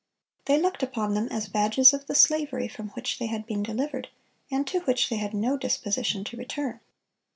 They 0.45 0.59
looked 0.59 0.81
upon 0.81 1.13
them 1.13 1.27
as 1.29 1.47
badges 1.47 1.93
of 1.93 2.07
the 2.07 2.15
slavery 2.15 2.67
from 2.67 2.87
which 2.95 3.19
they 3.19 3.27
had 3.27 3.45
been 3.45 3.61
delivered, 3.61 4.07
and 4.49 4.65
to 4.65 4.79
which 4.79 5.09
they 5.09 5.17
had 5.17 5.35
no 5.35 5.57
disposition 5.59 6.23
to 6.23 6.37
return. 6.37 6.79